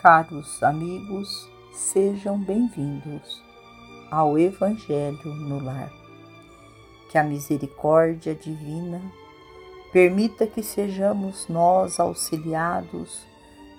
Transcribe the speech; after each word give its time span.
Caros 0.00 0.62
amigos, 0.62 1.50
sejam 1.72 2.38
bem-vindos 2.38 3.42
ao 4.08 4.38
Evangelho 4.38 5.34
no 5.34 5.58
Lar. 5.58 5.92
Que 7.10 7.18
a 7.18 7.24
misericórdia 7.24 8.32
divina 8.32 9.02
permita 9.92 10.46
que 10.46 10.62
sejamos 10.62 11.48
nós 11.48 11.98
auxiliados 11.98 13.26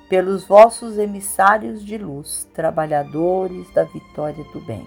pelos 0.10 0.46
vossos 0.46 0.98
emissários 0.98 1.86
de 1.86 1.98
luz, 1.98 2.46
trabalhadores 2.54 3.72
da 3.74 3.86
vitória 3.86 4.44
do 4.52 4.60
bem. 4.60 4.86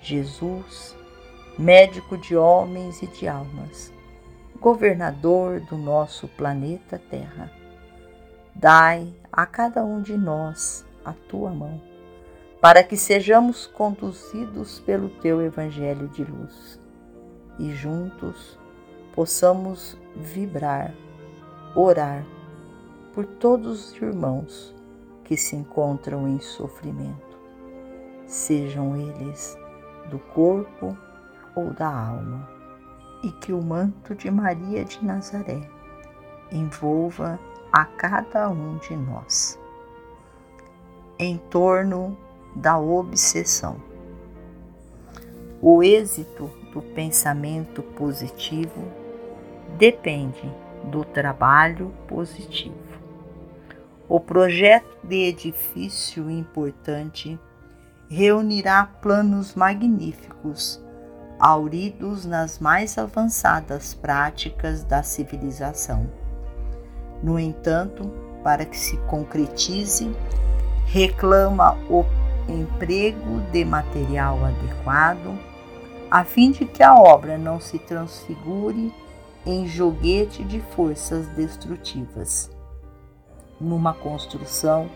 Jesus, 0.00 0.94
médico 1.58 2.16
de 2.16 2.36
homens 2.36 3.02
e 3.02 3.08
de 3.08 3.26
almas, 3.26 3.92
governador 4.60 5.58
do 5.62 5.76
nosso 5.76 6.28
planeta 6.28 7.02
Terra, 7.10 7.50
Dai 8.58 9.14
a 9.32 9.46
cada 9.46 9.84
um 9.84 10.00
de 10.00 10.16
nós 10.16 10.86
a 11.04 11.12
tua 11.12 11.50
mão, 11.50 11.80
para 12.60 12.82
que 12.82 12.96
sejamos 12.96 13.66
conduzidos 13.66 14.80
pelo 14.80 15.08
teu 15.08 15.40
Evangelho 15.40 16.08
de 16.08 16.24
luz 16.24 16.80
e 17.58 17.70
juntos 17.70 18.58
possamos 19.14 19.98
vibrar, 20.14 20.94
orar 21.74 22.24
por 23.14 23.26
todos 23.26 23.90
os 23.90 23.96
irmãos 24.02 24.74
que 25.24 25.36
se 25.36 25.56
encontram 25.56 26.28
em 26.28 26.40
sofrimento, 26.40 27.38
sejam 28.26 28.96
eles 28.96 29.56
do 30.10 30.18
corpo 30.18 30.96
ou 31.54 31.72
da 31.74 31.88
alma, 31.88 32.48
e 33.22 33.32
que 33.32 33.52
o 33.52 33.60
manto 33.60 34.14
de 34.14 34.30
Maria 34.30 34.84
de 34.84 35.04
Nazaré 35.04 35.68
envolva 36.52 37.38
a 37.72 37.84
cada 37.84 38.48
um 38.48 38.78
de 38.78 38.96
nós. 38.96 39.58
Em 41.18 41.36
torno 41.36 42.16
da 42.54 42.78
obsessão. 42.78 43.80
O 45.60 45.82
êxito 45.82 46.50
do 46.72 46.80
pensamento 46.80 47.82
positivo 47.82 48.82
depende 49.76 50.50
do 50.84 51.04
trabalho 51.04 51.92
positivo. 52.06 52.76
O 54.08 54.18
projeto 54.18 54.96
de 55.02 55.26
edifício 55.26 56.30
importante 56.30 57.38
reunirá 58.08 58.84
planos 59.02 59.54
magníficos, 59.54 60.82
auridos 61.38 62.24
nas 62.24 62.58
mais 62.58 62.96
avançadas 62.96 63.92
práticas 63.92 64.82
da 64.82 65.02
civilização 65.02 66.08
no 67.22 67.38
entanto, 67.38 68.10
para 68.42 68.64
que 68.64 68.78
se 68.78 68.96
concretize, 69.08 70.10
reclama 70.86 71.76
o 71.90 72.04
emprego 72.48 73.40
de 73.52 73.64
material 73.64 74.38
adequado, 74.44 75.38
a 76.10 76.24
fim 76.24 76.50
de 76.50 76.64
que 76.64 76.82
a 76.82 76.94
obra 76.94 77.36
não 77.36 77.60
se 77.60 77.78
transfigure 77.78 78.92
em 79.44 79.66
joguete 79.66 80.42
de 80.44 80.60
forças 80.60 81.26
destrutivas. 81.28 82.50
Numa 83.60 83.92
construção 83.92 84.88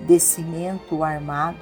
de 0.00 0.18
cimento 0.18 1.02
armado, 1.02 1.58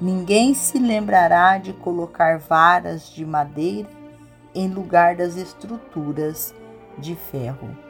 ninguém 0.00 0.54
se 0.54 0.78
lembrará 0.78 1.58
de 1.58 1.72
colocar 1.72 2.38
varas 2.38 3.10
de 3.10 3.26
madeira 3.26 3.88
em 4.54 4.68
lugar 4.68 5.16
das 5.16 5.36
estruturas 5.36 6.54
de 6.96 7.14
ferro 7.14 7.87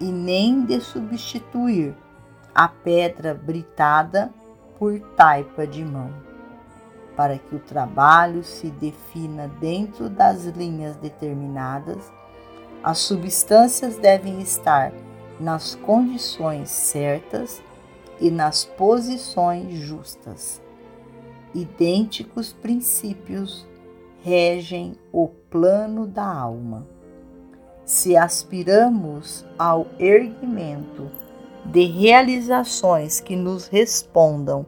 e 0.00 0.10
nem 0.10 0.64
de 0.64 0.80
substituir 0.80 1.94
a 2.54 2.66
pedra 2.66 3.34
britada 3.34 4.32
por 4.78 4.98
taipa 5.14 5.66
de 5.66 5.84
mão, 5.84 6.10
para 7.14 7.38
que 7.38 7.54
o 7.54 7.58
trabalho 7.58 8.42
se 8.42 8.68
defina 8.70 9.46
dentro 9.60 10.08
das 10.08 10.46
linhas 10.46 10.96
determinadas, 10.96 12.10
as 12.82 12.98
substâncias 12.98 13.98
devem 13.98 14.40
estar 14.40 14.90
nas 15.38 15.74
condições 15.74 16.70
certas 16.70 17.62
e 18.18 18.30
nas 18.30 18.64
posições 18.64 19.74
justas. 19.74 20.62
Idênticos 21.54 22.52
princípios 22.52 23.66
regem 24.22 24.96
o 25.12 25.28
plano 25.28 26.06
da 26.06 26.24
alma 26.26 26.86
se 27.90 28.16
aspiramos 28.16 29.44
ao 29.58 29.84
erguimento 29.98 31.10
de 31.64 31.86
realizações 31.86 33.18
que 33.18 33.34
nos 33.34 33.66
respondam 33.66 34.64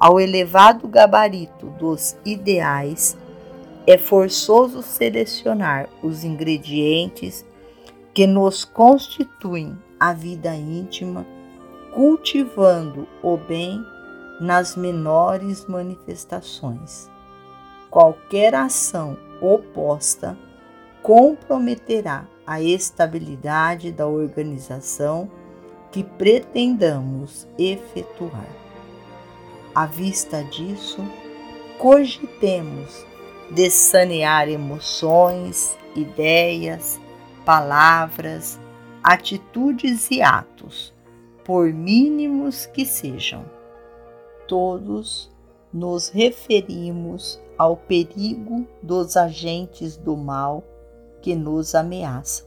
ao 0.00 0.18
elevado 0.18 0.88
gabarito 0.88 1.66
dos 1.78 2.16
ideais, 2.24 3.18
é 3.86 3.98
forçoso 3.98 4.80
selecionar 4.80 5.90
os 6.02 6.24
ingredientes 6.24 7.44
que 8.14 8.26
nos 8.26 8.64
constituem 8.64 9.76
a 10.00 10.14
vida 10.14 10.56
íntima, 10.56 11.26
cultivando 11.92 13.06
o 13.22 13.36
bem 13.36 13.84
nas 14.40 14.74
menores 14.74 15.66
manifestações. 15.66 17.10
Qualquer 17.90 18.54
ação 18.54 19.18
oposta 19.42 20.34
comprometerá 21.02 22.24
a 22.46 22.60
estabilidade 22.60 23.90
da 23.90 24.06
organização 24.06 25.30
que 25.90 26.02
pretendamos 26.02 27.46
efetuar. 27.58 28.48
À 29.74 29.86
vista 29.86 30.42
disso, 30.44 31.02
cogitemos 31.78 33.04
de 33.50 33.70
sanear 33.70 34.48
emoções, 34.48 35.76
ideias, 35.94 37.00
palavras, 37.44 38.58
atitudes 39.02 40.10
e 40.10 40.22
atos, 40.22 40.92
por 41.44 41.72
mínimos 41.72 42.66
que 42.66 42.84
sejam. 42.84 43.44
Todos 44.48 45.30
nos 45.72 46.08
referimos 46.08 47.40
ao 47.56 47.76
perigo 47.76 48.66
dos 48.82 49.16
agentes 49.16 49.96
do 49.96 50.16
mal 50.16 50.64
que 51.24 51.34
nos 51.34 51.74
ameaçam. 51.74 52.46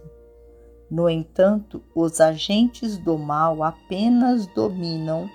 No 0.88 1.10
entanto, 1.10 1.82
os 1.96 2.22
agentes 2.22 2.96
do 2.96 3.18
mal 3.18 3.64
apenas 3.64 4.46
dominam 4.54 5.28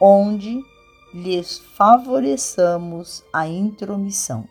onde 0.00 0.62
lhes 1.12 1.58
favoreçamos 1.76 3.22
a 3.30 3.46
intromissão. 3.46 4.48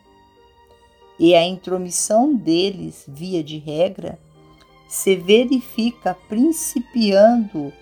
E 1.18 1.34
a 1.34 1.44
intromissão 1.44 2.36
deles, 2.36 3.04
via 3.08 3.44
de 3.44 3.58
regra, 3.58 4.20
se 4.88 5.16
verifica 5.16 6.16
principiando 6.30 7.74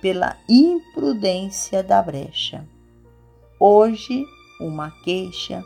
pela 0.00 0.36
imprudência 0.48 1.82
da 1.82 2.00
brecha. 2.00 2.64
Hoje, 3.58 4.24
uma 4.60 4.92
queixa, 5.02 5.64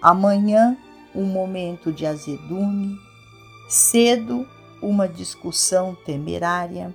amanhã, 0.00 0.74
um 1.14 1.26
momento 1.26 1.92
de 1.92 2.06
azedume, 2.06 2.98
Cedo, 3.68 4.48
uma 4.80 5.06
discussão 5.06 5.94
temerária, 5.94 6.94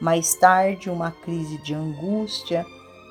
mais 0.00 0.34
tarde, 0.34 0.88
uma 0.88 1.10
crise 1.10 1.58
de 1.58 1.74
angústia 1.74 2.64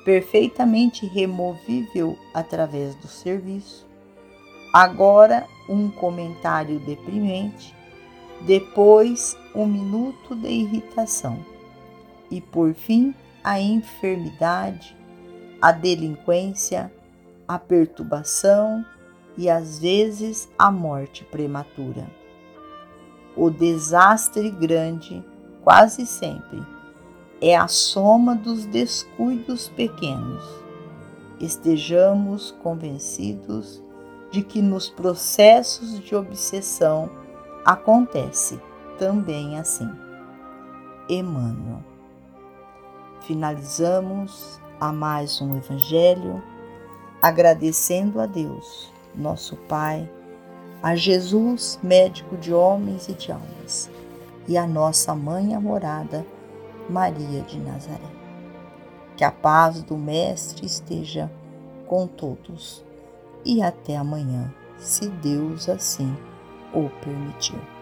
perfeitamente 0.04 1.06
removível 1.06 2.18
através 2.34 2.96
do 2.96 3.06
serviço. 3.06 3.86
Agora, 4.72 5.46
um 5.68 5.88
comentário 5.88 6.80
deprimente, 6.80 7.72
depois, 8.40 9.36
um 9.54 9.66
minuto 9.66 10.34
de 10.34 10.48
irritação 10.48 11.38
e, 12.28 12.40
por 12.40 12.74
fim, 12.74 13.14
a 13.44 13.60
enfermidade, 13.60 14.96
a 15.62 15.70
delinquência, 15.70 16.92
a 17.46 17.56
perturbação 17.56 18.84
e, 19.38 19.48
às 19.48 19.78
vezes, 19.78 20.48
a 20.58 20.72
morte 20.72 21.22
prematura. 21.22 22.23
O 23.36 23.50
desastre 23.50 24.48
grande, 24.50 25.24
quase 25.62 26.06
sempre, 26.06 26.62
é 27.40 27.56
a 27.56 27.66
soma 27.66 28.34
dos 28.36 28.64
descuidos 28.64 29.68
pequenos. 29.68 30.44
Estejamos 31.40 32.52
convencidos 32.62 33.82
de 34.30 34.42
que 34.42 34.62
nos 34.62 34.88
processos 34.88 35.98
de 35.98 36.14
obsessão 36.14 37.10
acontece 37.64 38.60
também 38.98 39.58
assim. 39.58 39.90
Emmanuel. 41.08 41.82
Finalizamos 43.22 44.60
a 44.80 44.92
mais 44.92 45.40
um 45.40 45.56
Evangelho 45.56 46.42
agradecendo 47.20 48.20
a 48.20 48.26
Deus, 48.26 48.92
nosso 49.14 49.56
Pai 49.68 50.08
a 50.82 50.94
Jesus, 50.94 51.78
médico 51.82 52.36
de 52.36 52.52
homens 52.52 53.08
e 53.08 53.12
de 53.12 53.32
almas, 53.32 53.90
e 54.46 54.56
a 54.56 54.66
nossa 54.66 55.14
mãe 55.14 55.54
amorada, 55.54 56.26
Maria 56.88 57.40
de 57.42 57.58
Nazaré. 57.58 57.98
Que 59.16 59.24
a 59.24 59.30
paz 59.30 59.82
do 59.82 59.96
Mestre 59.96 60.66
esteja 60.66 61.30
com 61.86 62.06
todos. 62.06 62.84
E 63.44 63.62
até 63.62 63.96
amanhã, 63.96 64.52
se 64.78 65.08
Deus 65.08 65.68
assim 65.68 66.14
o 66.74 66.88
permitir. 67.02 67.73